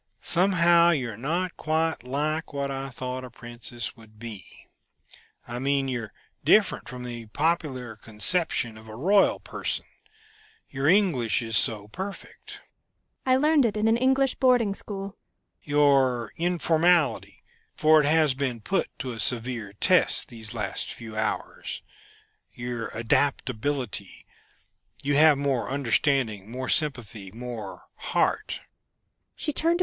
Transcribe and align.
Somehow 0.23 0.89
you 0.89 1.11
are 1.11 1.15
not 1.15 1.55
quite 1.57 2.03
like 2.03 2.53
what 2.53 2.71
I 2.71 2.89
thought 2.89 3.23
a 3.23 3.29
princess 3.29 3.95
would 3.95 4.17
be.... 4.17 4.43
I 5.47 5.59
mean, 5.59 5.87
you're 5.87 6.11
different 6.43 6.89
from 6.89 7.03
the 7.03 7.27
popular 7.27 7.97
conception 7.97 8.79
of 8.79 8.87
a 8.89 8.95
royal 8.95 9.39
person. 9.39 9.85
Your 10.67 10.87
English 10.87 11.43
is 11.43 11.55
so 11.55 11.87
perfect." 11.89 12.61
"I 13.27 13.35
learned 13.37 13.63
it 13.63 13.77
in 13.77 13.87
an 13.87 13.95
English 13.95 14.33
boarding 14.33 14.73
school." 14.73 15.17
"Your 15.61 16.31
informality 16.35 17.43
for 17.75 17.99
it 18.01 18.07
has 18.07 18.33
been 18.33 18.59
put 18.59 18.89
to 18.97 19.11
a 19.11 19.19
severe 19.19 19.73
test 19.73 20.29
these 20.29 20.55
last 20.55 20.91
few 20.93 21.15
hours, 21.15 21.83
your 22.51 22.87
adaptability, 22.97 24.25
you 25.03 25.13
have 25.13 25.37
more 25.37 25.69
understanding, 25.69 26.49
more 26.49 26.69
sympathy, 26.69 27.29
more 27.31 27.83
heart." 27.97 28.61